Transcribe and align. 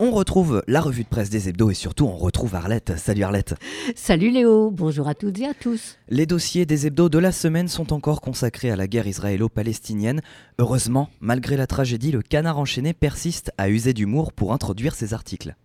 On 0.00 0.12
retrouve 0.12 0.62
la 0.68 0.80
revue 0.80 1.02
de 1.02 1.08
presse 1.08 1.28
des 1.28 1.48
hebdos 1.48 1.72
et 1.72 1.74
surtout 1.74 2.04
on 2.04 2.16
retrouve 2.16 2.54
Arlette. 2.54 2.96
Salut 2.96 3.24
Arlette. 3.24 3.56
Salut 3.96 4.30
Léo, 4.30 4.70
bonjour 4.70 5.08
à 5.08 5.16
toutes 5.16 5.40
et 5.40 5.46
à 5.46 5.54
tous. 5.54 5.98
Les 6.08 6.24
dossiers 6.24 6.66
des 6.66 6.86
hebdos 6.86 7.08
de 7.08 7.18
la 7.18 7.32
semaine 7.32 7.66
sont 7.66 7.92
encore 7.92 8.20
consacrés 8.20 8.70
à 8.70 8.76
la 8.76 8.86
guerre 8.86 9.08
israélo-palestinienne. 9.08 10.20
Heureusement, 10.60 11.08
malgré 11.20 11.56
la 11.56 11.66
tragédie, 11.66 12.12
le 12.12 12.22
canard 12.22 12.60
enchaîné 12.60 12.92
persiste 12.92 13.50
à 13.58 13.70
user 13.70 13.92
d'humour 13.92 14.32
pour 14.32 14.52
introduire 14.52 14.94
ses 14.94 15.14
articles. 15.14 15.56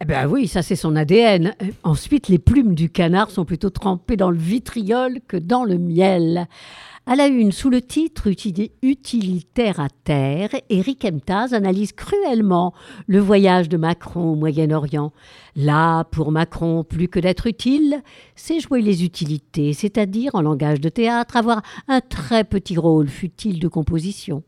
Eh 0.00 0.04
ben 0.04 0.28
oui, 0.28 0.46
ça 0.46 0.62
c'est 0.62 0.76
son 0.76 0.94
ADN. 0.94 1.56
Ensuite, 1.82 2.28
les 2.28 2.38
plumes 2.38 2.76
du 2.76 2.90
canard 2.90 3.32
sont 3.32 3.44
plutôt 3.44 3.70
trempées 3.70 4.16
dans 4.16 4.30
le 4.30 4.38
vitriol 4.38 5.18
que 5.26 5.36
dans 5.36 5.64
le 5.64 5.78
miel. 5.78 6.46
À 7.04 7.16
la 7.16 7.26
une, 7.26 7.50
sous 7.50 7.68
le 7.68 7.82
titre 7.82 8.28
Utilitaire 8.82 9.80
à 9.80 9.88
terre, 10.04 10.50
Eric 10.70 11.04
Emtaz 11.04 11.52
analyse 11.52 11.92
cruellement 11.92 12.72
le 13.08 13.18
voyage 13.18 13.68
de 13.68 13.76
Macron 13.76 14.32
au 14.32 14.34
Moyen-Orient. 14.36 15.12
Là, 15.56 16.04
pour 16.04 16.30
Macron, 16.30 16.84
plus 16.84 17.08
que 17.08 17.18
d'être 17.18 17.48
utile, 17.48 18.02
c'est 18.36 18.60
jouer 18.60 18.82
les 18.82 19.04
utilités, 19.04 19.72
c'est-à-dire, 19.72 20.36
en 20.36 20.42
langage 20.42 20.80
de 20.80 20.88
théâtre, 20.88 21.36
avoir 21.36 21.62
un 21.88 22.00
très 22.00 22.44
petit 22.44 22.78
rôle, 22.78 23.08
futile 23.08 23.58
de 23.58 23.66
composition. 23.66 24.44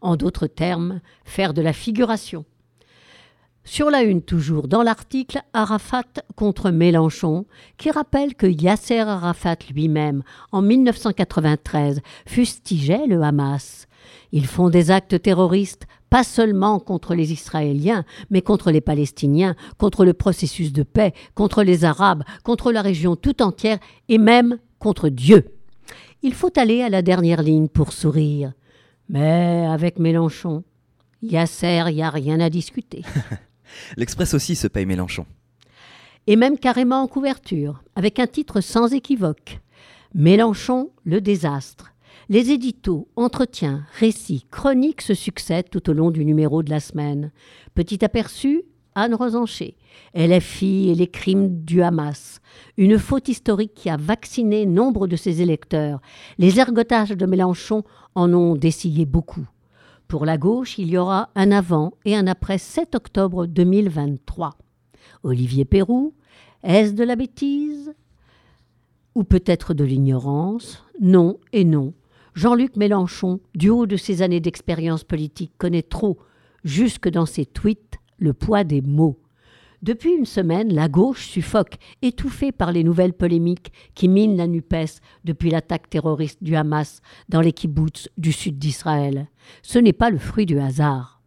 En 0.00 0.16
d'autres 0.16 0.48
termes, 0.48 1.00
faire 1.24 1.54
de 1.54 1.62
la 1.62 1.72
figuration. 1.72 2.44
Sur 3.64 3.90
la 3.90 4.02
une 4.02 4.22
toujours, 4.22 4.66
dans 4.66 4.82
l'article 4.82 5.40
Arafat 5.52 6.02
contre 6.34 6.70
Mélenchon, 6.70 7.46
qui 7.78 7.90
rappelle 7.90 8.34
que 8.34 8.46
Yasser 8.46 8.98
Arafat 8.98 9.56
lui-même, 9.72 10.24
en 10.50 10.62
1993, 10.62 12.00
fustigeait 12.26 13.06
le 13.06 13.22
Hamas. 13.22 13.86
Ils 14.32 14.46
font 14.46 14.68
des 14.68 14.90
actes 14.90 15.22
terroristes 15.22 15.86
pas 16.10 16.24
seulement 16.24 16.78
contre 16.78 17.14
les 17.14 17.32
Israéliens, 17.32 18.04
mais 18.28 18.42
contre 18.42 18.70
les 18.70 18.82
Palestiniens, 18.82 19.54
contre 19.78 20.04
le 20.04 20.12
processus 20.12 20.72
de 20.72 20.82
paix, 20.82 21.14
contre 21.34 21.62
les 21.62 21.84
Arabes, 21.84 22.24
contre 22.44 22.70
la 22.70 22.82
région 22.82 23.16
tout 23.16 23.40
entière 23.42 23.78
et 24.10 24.18
même 24.18 24.58
contre 24.78 25.08
Dieu. 25.08 25.54
Il 26.22 26.34
faut 26.34 26.52
aller 26.58 26.82
à 26.82 26.90
la 26.90 27.00
dernière 27.00 27.42
ligne 27.42 27.68
pour 27.68 27.94
sourire. 27.94 28.52
Mais 29.08 29.66
avec 29.66 29.98
Mélenchon, 29.98 30.64
Yasser, 31.22 31.84
il 31.88 31.94
n'y 31.94 32.02
a 32.02 32.10
rien 32.10 32.40
à 32.40 32.50
discuter. 32.50 33.04
L'Express 33.96 34.34
aussi 34.34 34.56
se 34.56 34.66
paye 34.66 34.86
Mélenchon. 34.86 35.26
Et 36.26 36.36
même 36.36 36.58
carrément 36.58 37.02
en 37.02 37.08
couverture, 37.08 37.82
avec 37.96 38.18
un 38.18 38.26
titre 38.26 38.60
sans 38.60 38.92
équivoque. 38.92 39.60
Mélenchon, 40.14 40.90
le 41.04 41.20
désastre. 41.20 41.92
Les 42.28 42.50
éditos, 42.50 43.08
entretiens, 43.16 43.84
récits, 43.98 44.46
chroniques 44.50 45.02
se 45.02 45.14
succèdent 45.14 45.70
tout 45.70 45.90
au 45.90 45.92
long 45.92 46.10
du 46.10 46.24
numéro 46.24 46.62
de 46.62 46.70
la 46.70 46.80
semaine. 46.80 47.32
Petit 47.74 48.04
aperçu, 48.04 48.62
Anne 48.94 49.14
Rosancher, 49.14 49.76
LFI 50.14 50.90
et 50.90 50.94
les 50.94 51.06
crimes 51.06 51.64
du 51.64 51.82
Hamas. 51.82 52.40
Une 52.76 52.98
faute 52.98 53.28
historique 53.28 53.74
qui 53.74 53.90
a 53.90 53.96
vacciné 53.96 54.66
nombre 54.66 55.06
de 55.06 55.16
ses 55.16 55.40
électeurs. 55.40 56.00
Les 56.38 56.58
ergotages 56.60 57.10
de 57.10 57.26
Mélenchon 57.26 57.84
en 58.14 58.32
ont 58.32 58.54
dessillé 58.54 59.06
beaucoup. 59.06 59.46
Pour 60.12 60.26
la 60.26 60.36
gauche, 60.36 60.76
il 60.76 60.90
y 60.90 60.98
aura 60.98 61.30
un 61.34 61.50
avant 61.50 61.94
et 62.04 62.14
un 62.14 62.26
après 62.26 62.58
7 62.58 62.96
octobre 62.96 63.46
2023. 63.46 64.58
Olivier 65.22 65.64
Perrou, 65.64 66.12
est-ce 66.62 66.92
de 66.92 67.02
la 67.02 67.16
bêtise 67.16 67.94
Ou 69.14 69.24
peut-être 69.24 69.72
de 69.72 69.84
l'ignorance? 69.84 70.84
Non 71.00 71.38
et 71.54 71.64
non. 71.64 71.94
Jean-Luc 72.34 72.76
Mélenchon, 72.76 73.40
du 73.54 73.70
haut 73.70 73.86
de 73.86 73.96
ses 73.96 74.20
années 74.20 74.40
d'expérience 74.40 75.02
politique, 75.02 75.54
connaît 75.56 75.80
trop, 75.80 76.18
jusque 76.62 77.08
dans 77.08 77.24
ses 77.24 77.46
tweets, 77.46 77.96
le 78.18 78.34
poids 78.34 78.64
des 78.64 78.82
mots. 78.82 79.18
Depuis 79.82 80.12
une 80.12 80.26
semaine, 80.26 80.72
la 80.72 80.88
gauche 80.88 81.26
suffoque, 81.26 81.76
étouffée 82.02 82.52
par 82.52 82.70
les 82.70 82.84
nouvelles 82.84 83.12
polémiques 83.12 83.72
qui 83.96 84.06
minent 84.06 84.36
la 84.36 84.46
NUPES 84.46 85.00
depuis 85.24 85.50
l'attaque 85.50 85.90
terroriste 85.90 86.40
du 86.40 86.54
Hamas 86.54 87.00
dans 87.28 87.40
les 87.40 87.52
kibbutz 87.52 88.08
du 88.16 88.30
sud 88.30 88.60
d'Israël. 88.60 89.26
Ce 89.62 89.80
n'est 89.80 89.92
pas 89.92 90.10
le 90.10 90.18
fruit 90.18 90.46
du 90.46 90.60
hasard. 90.60 91.20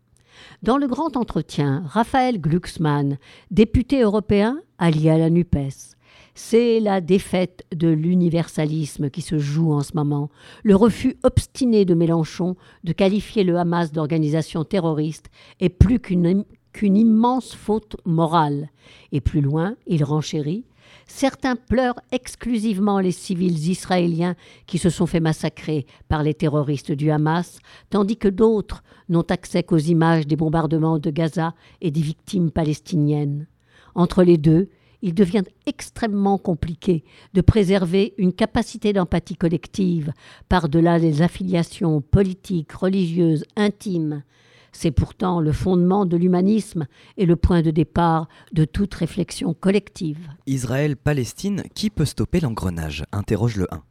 Dans 0.63 0.77
le 0.77 0.87
grand 0.87 1.17
entretien, 1.17 1.83
Raphaël 1.85 2.39
Glucksmann, 2.39 3.17
député 3.51 4.01
européen 4.01 4.61
allié 4.77 5.09
à 5.09 5.17
la 5.17 5.29
NUPES, 5.29 5.95
c'est 6.33 6.79
la 6.79 7.01
défaite 7.01 7.65
de 7.75 7.89
l'universalisme 7.89 9.09
qui 9.09 9.21
se 9.21 9.37
joue 9.37 9.73
en 9.73 9.81
ce 9.81 9.95
moment, 9.95 10.29
le 10.63 10.77
refus 10.77 11.17
obstiné 11.23 11.83
de 11.83 11.93
Mélenchon 11.93 12.55
de 12.85 12.93
qualifier 12.93 13.43
le 13.43 13.57
Hamas 13.57 13.91
d'organisation 13.91 14.63
terroriste 14.63 15.29
est 15.59 15.69
plus 15.69 15.99
qu'une 15.99 16.45
qu'une 16.75 16.97
immense 16.97 17.55
faute 17.55 17.95
morale. 18.03 18.67
Et 19.13 19.21
plus 19.21 19.39
loin, 19.39 19.77
il 19.87 20.03
renchérit 20.03 20.65
Certains 21.07 21.55
pleurent 21.55 22.01
exclusivement 22.11 22.99
les 22.99 23.13
civils 23.13 23.69
israéliens 23.69 24.35
qui 24.67 24.77
se 24.77 24.89
sont 24.89 25.05
fait 25.05 25.21
massacrer 25.21 25.85
par 26.09 26.21
les 26.21 26.33
terroristes 26.33 26.91
du 26.91 27.11
Hamas, 27.11 27.59
tandis 27.89 28.17
que 28.17 28.27
d'autres 28.27 28.83
n'ont 29.07 29.21
accès 29.21 29.63
qu'aux 29.63 29.77
images 29.77 30.27
des 30.27 30.35
bombardements 30.35 30.99
de 30.99 31.11
Gaza 31.11 31.53
et 31.79 31.91
des 31.91 32.01
victimes 32.01 32.51
palestiniennes. 32.51 33.47
Entre 33.93 34.23
les 34.23 34.37
deux, 34.37 34.67
il 35.01 35.13
devient 35.13 35.43
extrêmement 35.67 36.37
compliqué 36.37 37.05
de 37.33 37.41
préserver 37.41 38.13
une 38.17 38.33
capacité 38.33 38.91
d'empathie 38.91 39.37
collective 39.37 40.11
par-delà 40.49 40.97
les 40.97 41.21
affiliations 41.21 42.01
politiques, 42.01 42.73
religieuses, 42.73 43.45
intimes, 43.55 44.23
c'est 44.75 44.91
pourtant 44.91 45.39
le 45.39 45.53
fondement 45.53 46.05
de 46.05 46.17
l'humanisme 46.17 46.85
et 47.15 47.25
le 47.25 47.37
point 47.37 47.61
de 47.61 47.71
départ 47.71 48.27
de 48.51 48.65
toute 48.65 48.93
réflexion 48.93 49.53
collective. 49.53 50.27
Israël-Palestine, 50.47 51.63
qui 51.73 51.89
peut 51.89 52.03
stopper 52.03 52.41
l'engrenage? 52.41 53.05
Interroge 53.13 53.55
le 53.55 53.73
1. 53.73 53.81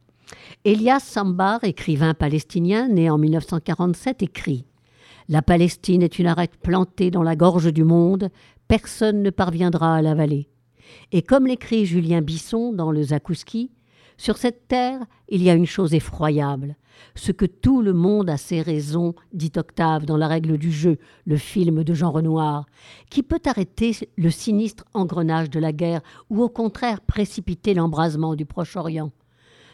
Elias 0.63 0.99
Sambar, 0.99 1.63
écrivain 1.63 2.13
palestinien 2.13 2.87
né 2.87 3.09
en 3.09 3.17
1947, 3.17 4.21
écrit 4.21 4.65
La 5.27 5.41
Palestine 5.41 6.03
est 6.03 6.19
une 6.19 6.27
arête 6.27 6.57
plantée 6.57 7.09
dans 7.09 7.23
la 7.23 7.35
gorge 7.35 7.73
du 7.73 7.83
monde, 7.83 8.29
personne 8.67 9.23
ne 9.23 9.31
parviendra 9.31 9.95
à 9.95 10.03
l'avaler. 10.03 10.49
Et 11.11 11.23
comme 11.23 11.47
l'écrit 11.47 11.87
Julien 11.87 12.21
Bisson 12.21 12.73
dans 12.73 12.91
le 12.91 13.01
Zakouski, 13.01 13.71
sur 14.17 14.37
cette 14.37 14.67
terre, 14.67 15.05
il 15.29 15.43
y 15.43 15.49
a 15.49 15.55
une 15.55 15.65
chose 15.65 15.93
effroyable. 15.93 16.75
Ce 17.15 17.31
que 17.31 17.45
tout 17.45 17.81
le 17.81 17.91
monde 17.91 18.29
a 18.29 18.37
ses 18.37 18.61
raisons, 18.61 19.13
dit 19.33 19.51
Octave 19.57 20.05
dans 20.05 20.15
La 20.15 20.27
règle 20.27 20.57
du 20.57 20.71
jeu, 20.71 20.97
le 21.25 21.35
film 21.35 21.83
de 21.83 21.93
Jean 21.93 22.11
Renoir, 22.11 22.65
qui 23.09 23.23
peut 23.23 23.41
arrêter 23.45 23.91
le 24.17 24.29
sinistre 24.29 24.85
engrenage 24.93 25.49
de 25.49 25.59
la 25.59 25.73
guerre 25.73 26.01
ou 26.29 26.41
au 26.41 26.49
contraire 26.49 27.01
précipiter 27.01 27.73
l'embrasement 27.73 28.35
du 28.35 28.45
Proche-Orient? 28.45 29.11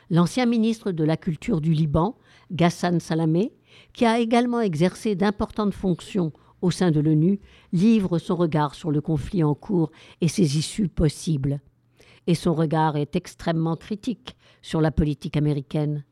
L'ancien 0.09 0.45
ministre 0.45 0.91
de 0.91 1.03
la 1.03 1.17
Culture 1.17 1.61
du 1.61 1.73
Liban, 1.73 2.17
Ghassan 2.51 2.99
Salamé, 2.99 3.53
qui 3.93 4.05
a 4.05 4.19
également 4.19 4.59
exercé 4.59 5.15
d'importantes 5.15 5.73
fonctions 5.73 6.33
au 6.61 6.71
sein 6.71 6.91
de 6.91 6.99
l'ONU, 6.99 7.39
livre 7.71 8.17
son 8.19 8.35
regard 8.35 8.75
sur 8.75 8.91
le 8.91 9.01
conflit 9.01 9.43
en 9.43 9.55
cours 9.55 9.91
et 10.19 10.27
ses 10.27 10.57
issues 10.57 10.89
possibles 10.89 11.61
et 12.27 12.35
son 12.35 12.53
regard 12.53 12.97
est 12.97 13.15
extrêmement 13.15 13.75
critique 13.75 14.35
sur 14.61 14.81
la 14.81 14.91
politique 14.91 15.37
américaine. 15.37 16.03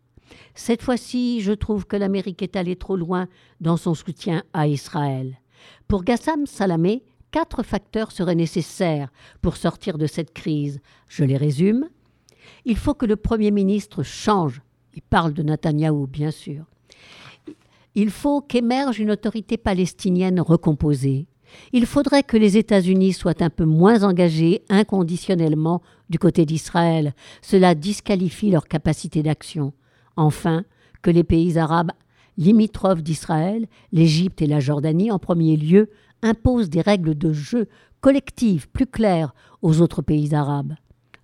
Cette 0.54 0.82
fois-ci, 0.82 1.42
je 1.42 1.54
trouve 1.54 1.86
que 1.86 1.96
l'Amérique 1.96 2.42
est 2.42 2.56
allée 2.56 2.76
trop 2.76 2.96
loin 2.96 3.28
dans 3.62 3.78
son 3.78 3.94
soutien 3.94 4.44
à 4.54 4.68
Israël. 4.68 5.40
Pour 5.88 6.04
Gassam 6.04 6.46
Salamé, 6.46 7.04
quatre 7.32 7.64
facteurs 7.64 8.12
seraient 8.12 8.36
nécessaires 8.36 9.12
pour 9.42 9.58
sortir 9.58 9.98
de 9.98 10.08
cette 10.08 10.34
crise. 10.34 10.82
Je 11.08 11.24
les 11.24 11.38
résume. 11.38 11.90
Il 12.66 12.78
faut 12.78 12.94
que 12.94 13.06
le 13.06 13.16
Premier 13.16 13.52
ministre 13.52 14.04
change. 14.04 14.62
Il 14.94 15.02
parle 15.02 15.34
de 15.34 15.44
Netanyahou, 15.44 16.08
bien 16.08 16.32
sûr. 16.32 16.66
Il 17.96 18.12
faut 18.12 18.42
qu'émerge 18.42 19.00
une 19.00 19.12
autorité 19.12 19.58
palestinienne 19.58 20.40
recomposée. 20.40 21.28
Il 21.74 21.86
faudrait 21.86 22.24
que 22.24 22.38
les 22.38 22.58
États-Unis 22.58 23.14
soient 23.14 23.42
un 23.42 23.50
peu 23.50 23.66
moins 23.66 24.04
engagés 24.04 24.64
inconditionnellement 24.70 25.82
du 26.10 26.20
côté 26.20 26.46
d'Israël. 26.46 27.14
Cela 27.42 27.76
disqualifie 27.76 28.52
leur 28.52 28.68
capacité 28.68 29.24
d'action. 29.24 29.74
Enfin, 30.16 30.64
que 31.02 31.12
les 31.12 31.24
pays 31.24 31.58
arabes 31.58 31.92
limitrophes 32.38 33.04
d'Israël, 33.04 33.68
l'Égypte 33.92 34.42
et 34.42 34.48
la 34.48 34.60
Jordanie 34.60 35.12
en 35.12 35.20
premier 35.20 35.58
lieu, 35.58 35.90
imposent 36.22 36.70
des 36.70 36.82
règles 36.82 37.16
de 37.16 37.34
jeu 37.34 37.68
collectives 38.02 38.70
plus 38.70 38.88
claires 38.88 39.34
aux 39.62 39.82
autres 39.82 40.02
pays 40.02 40.34
arabes. 40.34 40.74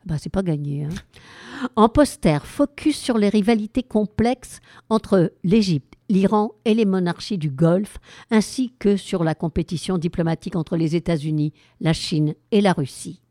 Ben, 0.05 0.17
c'est 0.19 0.29
pas 0.29 0.43
gagné. 0.43 0.85
Hein. 0.85 1.69
En 1.75 1.89
poster, 1.89 2.45
focus 2.45 2.97
sur 2.97 3.17
les 3.17 3.29
rivalités 3.29 3.81
complexes 3.81 4.59
entre 4.89 5.33
l'Égypte 5.43 5.94
l'Iran 6.09 6.51
et 6.65 6.73
les 6.73 6.85
monarchies 6.85 7.37
du 7.37 7.49
Golfe, 7.49 7.97
ainsi 8.31 8.73
que 8.79 8.97
sur 8.97 9.23
la 9.23 9.35
compétition 9.35 9.97
diplomatique 9.97 10.55
entre 10.55 10.77
les 10.77 10.95
États-Unis, 10.95 11.53
la 11.81 11.93
Chine 11.93 12.35
et 12.51 12.61
la 12.61 12.73
Russie. 12.73 13.21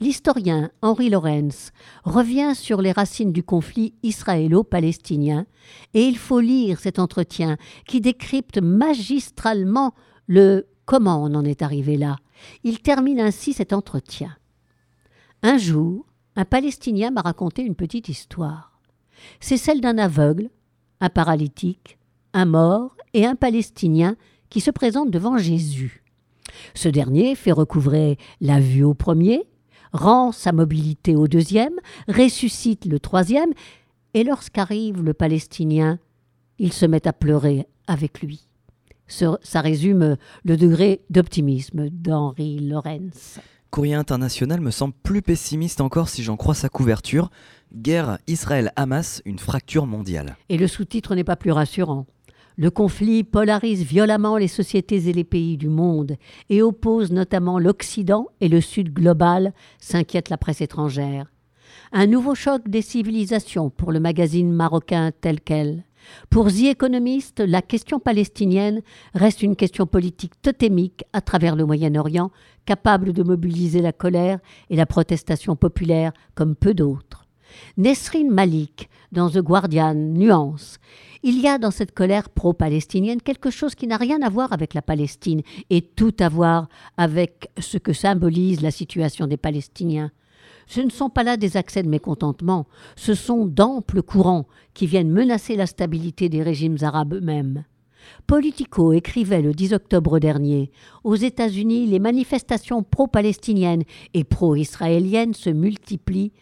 L'historien 0.00 0.70
Henri 0.82 1.10
Lorenz 1.10 1.70
revient 2.04 2.54
sur 2.54 2.82
les 2.82 2.92
racines 2.92 3.32
du 3.32 3.42
conflit 3.42 3.94
israélo-palestinien 4.02 5.46
et 5.94 6.02
il 6.02 6.18
faut 6.18 6.40
lire 6.40 6.80
cet 6.80 6.98
entretien 6.98 7.56
qui 7.86 8.00
décrypte 8.00 8.58
magistralement 8.58 9.94
le 10.26 10.66
Comment 10.90 11.22
on 11.22 11.36
en 11.36 11.44
est 11.44 11.62
arrivé 11.62 11.96
là 11.96 12.16
Il 12.64 12.80
termine 12.80 13.20
ainsi 13.20 13.52
cet 13.52 13.72
entretien. 13.72 14.36
Un 15.44 15.56
jour, 15.56 16.04
un 16.34 16.44
Palestinien 16.44 17.12
m'a 17.12 17.20
raconté 17.20 17.62
une 17.62 17.76
petite 17.76 18.08
histoire. 18.08 18.80
C'est 19.38 19.56
celle 19.56 19.80
d'un 19.80 19.98
aveugle, 19.98 20.50
un 21.00 21.08
paralytique, 21.08 21.96
un 22.32 22.44
mort 22.44 22.96
et 23.14 23.26
un 23.26 23.34
Palestinien 23.34 24.16
qui 24.48 24.60
se 24.60 24.70
présentent 24.70 25.10
devant 25.10 25.38
Jésus. 25.38 26.02
Ce 26.74 26.88
dernier 26.88 27.34
fait 27.34 27.52
recouvrer 27.52 28.18
la 28.40 28.60
vue 28.60 28.84
au 28.84 28.94
premier, 28.94 29.44
rend 29.92 30.32
sa 30.32 30.52
mobilité 30.52 31.16
au 31.16 31.28
deuxième, 31.28 31.74
ressuscite 32.08 32.84
le 32.86 32.98
troisième, 33.00 33.50
et 34.14 34.24
lorsqu'arrive 34.24 35.02
le 35.02 35.14
Palestinien, 35.14 35.98
il 36.58 36.72
se 36.72 36.86
met 36.86 37.06
à 37.06 37.12
pleurer 37.12 37.66
avec 37.86 38.20
lui. 38.20 38.46
Ça 39.06 39.60
résume 39.60 40.16
le 40.44 40.56
degré 40.56 41.00
d'optimisme 41.10 41.88
d'Henri 41.90 42.60
Lorenz. 42.60 43.40
Courrier 43.70 43.94
international 43.94 44.60
me 44.60 44.70
semble 44.70 44.94
plus 45.02 45.22
pessimiste 45.22 45.80
encore 45.80 46.08
si 46.08 46.24
j'en 46.24 46.36
crois 46.36 46.54
sa 46.54 46.68
couverture. 46.68 47.30
Guerre 47.72 48.18
Israël-Hamas, 48.26 49.22
une 49.24 49.38
fracture 49.38 49.86
mondiale. 49.86 50.36
Et 50.48 50.58
le 50.58 50.66
sous-titre 50.66 51.14
n'est 51.14 51.24
pas 51.24 51.36
plus 51.36 51.52
rassurant. 51.52 52.06
Le 52.60 52.70
conflit 52.70 53.24
polarise 53.24 53.84
violemment 53.84 54.36
les 54.36 54.46
sociétés 54.46 55.08
et 55.08 55.14
les 55.14 55.24
pays 55.24 55.56
du 55.56 55.70
monde 55.70 56.16
et 56.50 56.60
oppose 56.60 57.10
notamment 57.10 57.58
l'Occident 57.58 58.26
et 58.42 58.50
le 58.50 58.60
Sud 58.60 58.92
global, 58.92 59.54
s'inquiète 59.78 60.28
la 60.28 60.36
presse 60.36 60.60
étrangère. 60.60 61.32
Un 61.90 62.06
nouveau 62.06 62.34
choc 62.34 62.68
des 62.68 62.82
civilisations 62.82 63.70
pour 63.70 63.92
le 63.92 63.98
magazine 63.98 64.52
marocain 64.52 65.10
tel 65.22 65.40
quel. 65.40 65.84
Pour 66.28 66.48
The 66.48 66.64
Economist, 66.64 67.40
la 67.40 67.62
question 67.62 67.98
palestinienne 67.98 68.82
reste 69.14 69.42
une 69.42 69.56
question 69.56 69.86
politique 69.86 70.38
totémique 70.42 71.04
à 71.14 71.22
travers 71.22 71.56
le 71.56 71.64
Moyen-Orient, 71.64 72.30
capable 72.66 73.14
de 73.14 73.22
mobiliser 73.22 73.80
la 73.80 73.94
colère 73.94 74.38
et 74.68 74.76
la 74.76 74.84
protestation 74.84 75.56
populaire 75.56 76.12
comme 76.34 76.54
peu 76.54 76.74
d'autres. 76.74 77.24
Nesrin 77.76 78.30
Malik, 78.30 78.88
dans 79.12 79.30
The 79.30 79.38
Guardian, 79.38 79.94
nuance. 79.94 80.78
Il 81.22 81.38
y 81.40 81.48
a 81.48 81.58
dans 81.58 81.70
cette 81.70 81.92
colère 81.92 82.30
pro-palestinienne 82.30 83.20
quelque 83.20 83.50
chose 83.50 83.74
qui 83.74 83.86
n'a 83.86 83.96
rien 83.96 84.22
à 84.22 84.30
voir 84.30 84.52
avec 84.52 84.74
la 84.74 84.82
Palestine 84.82 85.42
et 85.68 85.82
tout 85.82 86.14
à 86.18 86.28
voir 86.28 86.68
avec 86.96 87.50
ce 87.58 87.78
que 87.78 87.92
symbolise 87.92 88.62
la 88.62 88.70
situation 88.70 89.26
des 89.26 89.36
Palestiniens. 89.36 90.10
Ce 90.66 90.80
ne 90.80 90.90
sont 90.90 91.10
pas 91.10 91.24
là 91.24 91.36
des 91.36 91.56
accès 91.56 91.82
de 91.82 91.88
mécontentement, 91.88 92.66
ce 92.96 93.14
sont 93.14 93.44
d'amples 93.44 94.02
courants 94.02 94.46
qui 94.72 94.86
viennent 94.86 95.10
menacer 95.10 95.56
la 95.56 95.66
stabilité 95.66 96.28
des 96.28 96.42
régimes 96.42 96.76
arabes 96.82 97.14
eux-mêmes. 97.14 97.64
Politico 98.26 98.92
écrivait 98.92 99.42
le 99.42 99.52
10 99.52 99.74
octobre 99.74 100.18
dernier 100.18 100.70
Aux 101.04 101.16
États-Unis, 101.16 101.86
les 101.86 101.98
manifestations 101.98 102.82
pro-palestiniennes 102.82 103.84
et 104.14 104.24
pro-israéliennes 104.24 105.34
se 105.34 105.50
multiplient 105.50 106.32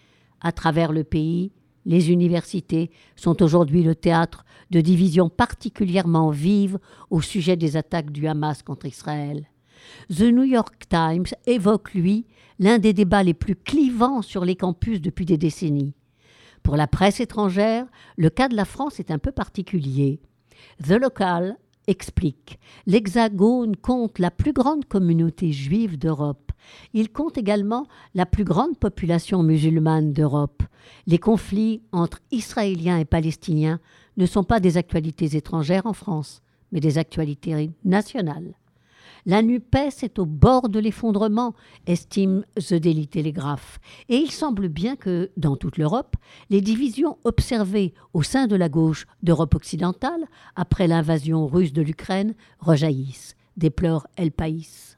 à 0.40 0.52
travers 0.52 0.92
le 0.92 1.04
pays. 1.04 1.52
Les 1.84 2.10
universités 2.10 2.90
sont 3.16 3.42
aujourd'hui 3.42 3.82
le 3.82 3.94
théâtre 3.94 4.44
de 4.70 4.80
divisions 4.80 5.30
particulièrement 5.30 6.30
vives 6.30 6.78
au 7.10 7.20
sujet 7.22 7.56
des 7.56 7.76
attaques 7.76 8.10
du 8.10 8.26
Hamas 8.26 8.62
contre 8.62 8.86
Israël. 8.86 9.46
The 10.10 10.22
New 10.22 10.44
York 10.44 10.84
Times 10.88 11.26
évoque, 11.46 11.94
lui, 11.94 12.26
l'un 12.58 12.78
des 12.78 12.92
débats 12.92 13.22
les 13.22 13.34
plus 13.34 13.56
clivants 13.56 14.22
sur 14.22 14.44
les 14.44 14.56
campus 14.56 15.00
depuis 15.00 15.24
des 15.24 15.38
décennies. 15.38 15.94
Pour 16.62 16.76
la 16.76 16.86
presse 16.86 17.20
étrangère, 17.20 17.86
le 18.16 18.30
cas 18.30 18.48
de 18.48 18.56
la 18.56 18.64
France 18.64 19.00
est 19.00 19.10
un 19.10 19.18
peu 19.18 19.32
particulier. 19.32 20.20
The 20.82 21.00
Local 21.00 21.56
explique 21.88 22.60
L'Hexagone 22.86 23.74
compte 23.74 24.18
la 24.20 24.30
plus 24.30 24.52
grande 24.52 24.84
communauté 24.84 25.50
juive 25.50 25.98
d'Europe. 25.98 26.52
Il 26.92 27.10
compte 27.10 27.38
également 27.38 27.86
la 28.14 28.26
plus 28.26 28.44
grande 28.44 28.78
population 28.78 29.42
musulmane 29.42 30.12
d'Europe. 30.12 30.62
Les 31.06 31.18
conflits 31.18 31.82
entre 31.92 32.20
Israéliens 32.30 32.98
et 32.98 33.04
Palestiniens 33.04 33.80
ne 34.16 34.26
sont 34.26 34.44
pas 34.44 34.60
des 34.60 34.76
actualités 34.76 35.36
étrangères 35.36 35.86
en 35.86 35.92
France, 35.92 36.42
mais 36.70 36.80
des 36.80 36.98
actualités 36.98 37.70
nationales. 37.84 38.54
La 39.26 39.42
NUPES 39.42 40.02
est 40.02 40.18
au 40.18 40.26
bord 40.26 40.68
de 40.68 40.78
l'effondrement, 40.78 41.54
estime 41.86 42.44
The 42.56 42.74
Daily 42.74 43.08
Telegraph. 43.08 43.78
Et 44.08 44.16
il 44.16 44.30
semble 44.30 44.68
bien 44.68 44.96
que, 44.96 45.30
dans 45.36 45.56
toute 45.56 45.76
l'Europe, 45.76 46.16
les 46.50 46.60
divisions 46.60 47.18
observées 47.24 47.94
au 48.14 48.22
sein 48.22 48.46
de 48.46 48.56
la 48.56 48.68
gauche 48.68 49.06
d'Europe 49.22 49.54
occidentale, 49.54 50.24
après 50.56 50.86
l'invasion 50.86 51.46
russe 51.46 51.72
de 51.72 51.82
l'Ukraine, 51.82 52.34
rejaillissent, 52.60 53.36
déplore 53.56 54.06
El 54.16 54.32
País. 54.32 54.96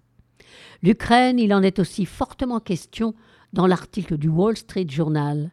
L'Ukraine, 0.83 1.39
il 1.39 1.53
en 1.53 1.63
est 1.63 1.79
aussi 1.79 2.07
fortement 2.07 2.61
question 2.61 3.15
dans 3.53 3.67
l'article 3.67 4.17
du 4.17 4.29
Wall 4.29 4.57
Street 4.57 4.87
Journal. 4.89 5.51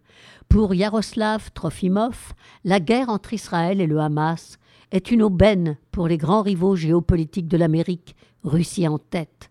Pour 0.50 0.74
Yaroslav 0.74 1.52
Trofimov, 1.54 2.34
la 2.64 2.80
guerre 2.80 3.10
entre 3.10 3.34
Israël 3.34 3.82
et 3.82 3.88
le 3.88 4.00
Hamas 4.00 4.58
est 4.92 5.12
une 5.12 5.22
aubaine 5.22 5.78
pour 5.92 6.08
les 6.08 6.18
grands 6.18 6.42
rivaux 6.42 6.76
géopolitiques 6.76 7.48
de 7.48 7.58
l'Amérique 7.58 8.16
Russie 8.44 8.88
en 8.88 8.98
tête. 8.98 9.50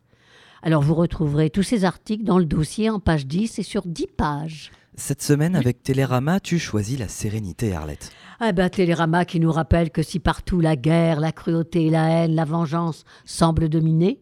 Alors 0.62 0.83
vous 0.83 0.94
retrouverez 0.94 1.50
tous 1.50 1.62
ces 1.62 1.85
articles 1.85 2.25
dans 2.25 2.38
le 2.38 2.44
dossier 2.44 2.91
en 2.91 2.99
page 2.99 3.27
10 3.27 3.59
et 3.59 3.62
sur 3.62 3.83
10 3.87 4.06
pages. 4.17 4.71
Cette 4.99 5.23
semaine, 5.23 5.55
avec 5.55 5.83
Télérama, 5.83 6.41
tu 6.41 6.59
choisis 6.59 6.99
la 6.99 7.09
sérénité, 7.09 7.75
Arlette. 7.75 8.11
Ah 8.41 8.53
ben, 8.53 8.71
Télérama 8.71 9.27
qui 9.27 9.41
nous 9.41 9.53
rappelle 9.53 9.91
que 9.91 10.03
si 10.03 10.19
partout 10.19 10.61
la 10.61 10.75
guerre, 10.75 11.21
la 11.21 11.33
cruauté, 11.33 11.91
la 11.91 12.09
haine, 12.09 12.35
la 12.35 12.47
vengeance 12.47 13.05
semblent 13.27 13.69
dominer, 13.69 14.21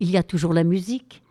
il 0.00 0.10
y 0.10 0.16
a 0.16 0.22
toujours 0.22 0.54
la 0.54 0.64
musique. 0.64 1.22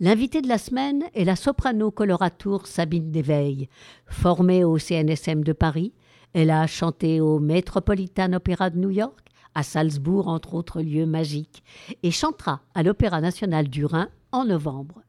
L'invité 0.00 0.42
de 0.42 0.48
la 0.48 0.58
semaine 0.58 1.04
est 1.14 1.24
la 1.24 1.36
soprano 1.36 1.90
coloratour 1.90 2.66
Sabine 2.66 3.10
Desveilles. 3.10 3.68
Formée 4.06 4.62
au 4.62 4.78
CNSM 4.78 5.42
de 5.42 5.52
Paris, 5.52 5.94
elle 6.34 6.50
a 6.50 6.66
chanté 6.66 7.20
au 7.20 7.38
Metropolitan 7.38 8.32
Opera 8.32 8.68
de 8.68 8.78
New 8.78 8.90
York, 8.90 9.28
à 9.54 9.62
Salzbourg, 9.62 10.26
entre 10.26 10.54
autres 10.54 10.82
lieux 10.82 11.06
magiques, 11.06 11.62
et 12.02 12.10
chantera 12.10 12.60
à 12.74 12.82
l'Opéra 12.82 13.20
national 13.20 13.68
du 13.68 13.86
Rhin 13.86 14.08
en 14.32 14.44
novembre. 14.44 15.02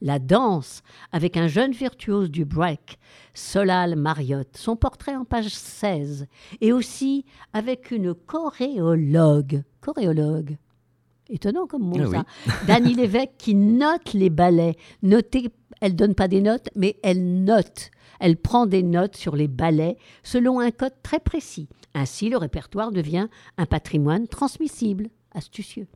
La 0.00 0.18
danse, 0.18 0.82
avec 1.12 1.36
un 1.36 1.46
jeune 1.46 1.72
virtuose 1.72 2.30
du 2.30 2.46
break, 2.46 2.98
Solal 3.34 3.96
Mariotte, 3.96 4.56
son 4.56 4.74
portrait 4.74 5.14
en 5.14 5.26
page 5.26 5.50
16, 5.50 6.26
et 6.62 6.72
aussi 6.72 7.26
avec 7.52 7.90
une 7.90 8.14
choréologue. 8.14 9.62
Choréologue. 9.82 10.56
Étonnant 11.28 11.66
comme 11.66 11.82
mot, 11.82 12.00
ah 12.14 12.24
ça. 12.46 12.64
Dany 12.66 12.94
Lévesque 12.96 13.32
qui 13.36 13.54
note 13.54 14.14
les 14.14 14.30
ballets. 14.30 14.76
Notez, 15.02 15.50
elle 15.82 15.94
donne 15.94 16.14
pas 16.14 16.26
des 16.26 16.40
notes, 16.40 16.70
mais 16.74 16.96
elle 17.02 17.44
note. 17.44 17.90
Elle 18.20 18.36
prend 18.36 18.66
des 18.66 18.82
notes 18.82 19.16
sur 19.16 19.34
les 19.34 19.48
ballets 19.48 19.96
selon 20.22 20.60
un 20.60 20.70
code 20.70 20.94
très 21.02 21.18
précis. 21.18 21.68
Ainsi, 21.94 22.28
le 22.28 22.36
répertoire 22.36 22.92
devient 22.92 23.28
un 23.58 23.66
patrimoine 23.66 24.28
transmissible. 24.28 25.08
Astucieux. 25.32 25.86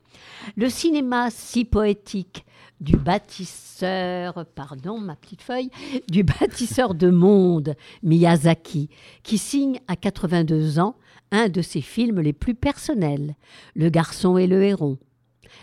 Le 0.57 0.69
cinéma 0.69 1.29
si 1.29 1.65
poétique 1.65 2.47
du 2.81 2.97
bâtisseur, 2.97 4.47
pardon, 4.55 5.01
ma 5.01 5.17
petite 5.17 5.43
feuille, 5.43 5.71
du 6.09 6.23
bâtisseur 6.41 6.95
de 6.95 7.11
monde, 7.11 7.75
Miyazaki, 8.05 8.91
qui 9.25 9.39
signe 9.39 9.81
à 9.89 9.97
82 9.97 10.79
ans 10.79 10.95
un 11.33 11.49
de 11.49 11.63
ses 11.63 11.81
films 11.81 12.21
les 12.21 12.33
plus 12.33 12.55
personnels, 12.55 13.35
Le 13.75 13.89
garçon 13.89 14.39
et 14.39 14.47
le 14.47 14.63
héron. 14.63 14.99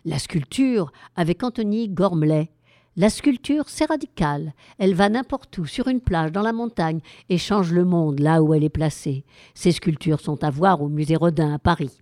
La 0.03 0.20
sculpture 0.20 0.91
avec 1.15 1.41
Anthony 1.41 1.88
Gormley, 1.88 2.51
la 2.98 3.10
sculpture, 3.10 3.69
c'est 3.69 3.86
radical. 3.86 4.53
Elle 4.77 4.95
va 4.95 5.07
n'importe 5.07 5.57
où, 5.57 5.65
sur 5.65 5.88
une 5.88 6.01
plage, 6.01 6.33
dans 6.33 6.41
la 6.41 6.51
montagne, 6.51 7.00
et 7.29 7.38
change 7.38 7.71
le 7.71 7.86
monde 7.86 8.19
là 8.19 8.43
où 8.43 8.53
elle 8.53 8.65
est 8.65 8.69
placée. 8.69 9.24
Ces 9.53 9.71
sculptures 9.71 10.19
sont 10.19 10.43
à 10.43 10.50
voir 10.50 10.81
au 10.81 10.89
musée 10.89 11.15
Rodin 11.15 11.53
à 11.53 11.60
Paris. 11.60 12.01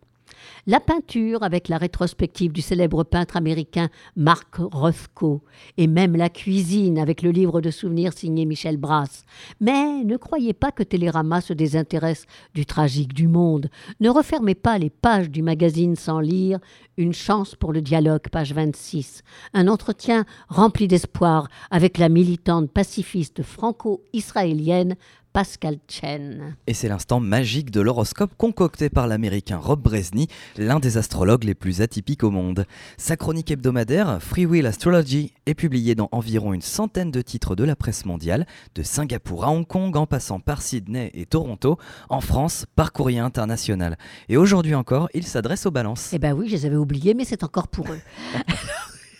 La 0.67 0.79
peinture, 0.79 1.43
avec 1.43 1.67
la 1.67 1.77
rétrospective 1.77 2.51
du 2.51 2.61
célèbre 2.61 3.03
peintre 3.03 3.37
américain 3.37 3.89
Mark 4.15 4.55
Rothko, 4.57 5.41
et 5.77 5.87
même 5.87 6.15
la 6.15 6.29
cuisine, 6.29 6.99
avec 6.99 7.21
le 7.21 7.31
livre 7.31 7.61
de 7.61 7.71
souvenirs 7.71 8.13
signé 8.13 8.45
Michel 8.45 8.77
Brass. 8.77 9.25
Mais 9.59 10.03
ne 10.03 10.17
croyez 10.17 10.53
pas 10.53 10.71
que 10.71 10.83
Télérama 10.83 11.41
se 11.41 11.53
désintéresse 11.53 12.25
du 12.53 12.65
tragique 12.65 13.13
du 13.13 13.27
monde. 13.27 13.69
Ne 13.99 14.09
refermez 14.09 14.55
pas 14.55 14.77
les 14.77 14.89
pages 14.89 15.29
du 15.29 15.41
magazine 15.41 15.95
sans 15.95 16.19
lire 16.19 16.59
Une 16.97 17.13
chance 17.13 17.55
pour 17.55 17.71
le 17.71 17.81
dialogue, 17.81 18.27
page 18.29 18.53
26. 18.53 19.23
Un 19.53 19.67
entretien 19.67 20.25
rempli 20.49 20.87
d'espoir 20.87 21.47
avec 21.71 21.97
la 21.97 22.09
militante 22.09 22.69
pacifiste 22.71 23.41
franco-israélienne 23.41 24.95
Pascal 25.33 25.77
Chen. 25.87 26.55
Et 26.67 26.73
c'est 26.73 26.89
l'instant 26.89 27.19
magique 27.19 27.71
de 27.71 27.81
l'horoscope 27.81 28.31
concocté 28.37 28.89
par 28.89 29.07
l'américain 29.07 29.57
Rob 29.57 29.81
Bresny, 29.81 30.27
l'un 30.57 30.79
des 30.79 30.97
astrologues 30.97 31.43
les 31.43 31.55
plus 31.55 31.81
atypiques 31.81 32.23
au 32.23 32.31
monde. 32.31 32.65
Sa 32.97 33.15
chronique 33.15 33.51
hebdomadaire, 33.51 34.21
Free 34.21 34.45
Will 34.45 34.65
Astrology, 34.65 35.33
est 35.45 35.53
publiée 35.53 35.95
dans 35.95 36.09
environ 36.11 36.53
une 36.53 36.61
centaine 36.61 37.11
de 37.11 37.21
titres 37.21 37.55
de 37.55 37.63
la 37.63 37.75
presse 37.75 38.05
mondiale, 38.05 38.47
de 38.75 38.83
Singapour 38.83 39.45
à 39.45 39.51
Hong 39.51 39.65
Kong 39.67 39.95
en 39.95 40.07
passant 40.07 40.39
par 40.39 40.61
Sydney 40.61 41.11
et 41.13 41.25
Toronto, 41.25 41.77
en 42.09 42.21
France 42.21 42.65
par 42.75 42.91
courrier 42.91 43.19
international. 43.19 43.97
Et 44.29 44.37
aujourd'hui 44.37 44.75
encore, 44.75 45.09
il 45.13 45.25
s'adresse 45.25 45.65
aux 45.65 45.71
balances. 45.71 46.09
Eh 46.13 46.19
ben 46.19 46.33
oui, 46.33 46.47
je 46.47 46.55
les 46.55 46.65
avais 46.65 46.75
oubliés, 46.75 47.13
mais 47.13 47.25
c'est 47.25 47.43
encore 47.43 47.67
pour 47.67 47.87
eux. 47.91 47.99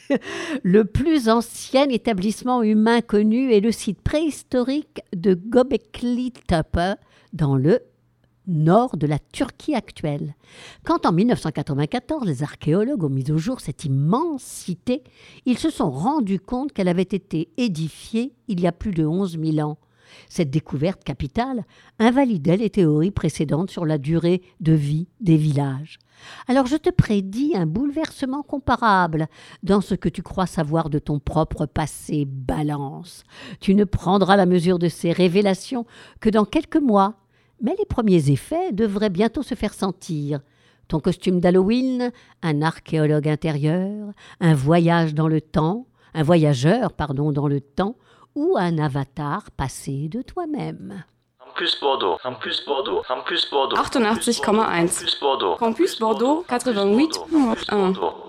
le 0.64 0.86
plus 0.86 1.30
ancien 1.30 1.88
établissement 1.90 2.64
humain 2.64 3.02
connu 3.02 3.52
est 3.54 3.60
le 3.60 3.72
site 3.72 4.02
préhistorique 4.02 5.02
de 5.16 5.34
Göbekli 5.34 6.32
Tepe 6.48 6.98
dans 7.34 7.56
le 7.56 7.80
nord 8.48 8.98
de 8.98 9.06
la 9.06 9.20
Turquie 9.20 9.76
actuelle. 9.76 10.36
Quand 10.84 11.06
en 11.06 11.12
1994 11.12 12.26
les 12.26 12.44
archéologues 12.44 13.04
ont 13.04 13.10
mis 13.10 13.32
au 13.32 13.38
jour 13.38 13.60
cette 13.62 13.86
immense 13.86 14.44
cité, 14.44 15.04
ils 15.46 15.60
se 15.60 15.70
sont 15.70 15.92
rendus 15.92 16.40
compte 16.40 16.74
qu'elle 16.74 16.88
avait 16.88 17.04
été 17.04 17.50
édifiée 17.58 18.34
il 18.48 18.60
y 18.60 18.68
a 18.68 18.72
plus 18.72 18.92
de 18.92 19.06
11 19.06 19.38
000 19.40 19.68
ans. 19.68 19.78
Cette 20.28 20.50
découverte 20.50 21.04
capitale 21.04 21.66
invalidait 22.00 22.58
les 22.58 22.70
théories 22.70 23.12
précédentes 23.12 23.72
sur 23.72 23.86
la 23.86 23.98
durée 23.98 24.42
de 24.60 24.74
vie 24.74 25.08
des 25.20 25.38
villages. 25.38 26.00
Alors 26.48 26.66
je 26.66 26.76
te 26.76 26.90
prédis 26.90 27.54
un 27.56 27.66
bouleversement 27.66 28.44
comparable 28.44 29.28
dans 29.64 29.82
ce 29.82 29.96
que 29.96 30.10
tu 30.10 30.22
crois 30.22 30.48
savoir 30.48 30.90
de 30.90 31.00
ton 31.00 31.20
propre 31.20 31.66
passé 31.66 32.26
balance. 32.26 33.24
Tu 33.60 33.76
ne 33.76 33.84
prendras 33.84 34.36
la 34.36 34.46
mesure 34.46 34.80
de 34.80 34.90
ces 34.90 35.12
révélations 35.12 35.86
que 36.20 36.30
dans 36.30 36.46
quelques 36.46 36.78
mois, 36.78 37.16
mais 37.62 37.76
les 37.78 37.86
premiers 37.86 38.32
effets 38.32 38.72
devraient 38.72 39.10
bientôt 39.10 39.44
se 39.44 39.56
faire 39.56 39.74
sentir. 39.74 40.42
Ton 40.88 41.00
costume 41.00 41.40
d'Halloween, 41.40 42.12
un 42.42 42.62
archéologue 42.62 43.28
intérieur, 43.28 44.12
un 44.40 44.54
voyage 44.56 45.14
dans 45.14 45.28
le 45.28 45.40
temps, 45.40 45.86
un 46.16 46.24
voyageur, 46.24 46.94
pardon, 46.94 47.32
dans 47.32 47.48
le 47.48 47.62
temps, 47.62 47.96
ou 48.40 48.58
un 48.58 48.78
avatar 48.78 49.52
passé 49.52 50.08
de 50.08 50.22
toi-même. 50.22 51.04
Campus 51.38 51.78
Bordeaux, 51.82 52.18
Campus 52.24 52.66
Bordeaux, 52.66 53.02
Campus 53.06 53.50
Bordeaux. 53.50 53.76
88,1. 53.76 55.58
Campus 55.58 56.00
Bordeaux, 56.00 56.46
88,1. 56.48 58.29